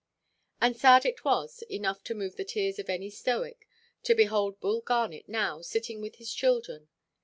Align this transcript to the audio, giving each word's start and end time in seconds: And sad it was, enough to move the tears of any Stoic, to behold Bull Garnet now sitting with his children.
And 0.59 0.75
sad 0.75 1.05
it 1.05 1.23
was, 1.23 1.61
enough 1.69 2.03
to 2.05 2.15
move 2.15 2.35
the 2.35 2.43
tears 2.43 2.79
of 2.79 2.89
any 2.89 3.11
Stoic, 3.11 3.67
to 4.01 4.15
behold 4.15 4.59
Bull 4.59 4.81
Garnet 4.81 5.29
now 5.29 5.61
sitting 5.61 6.01
with 6.01 6.15
his 6.15 6.33
children. 6.33 6.89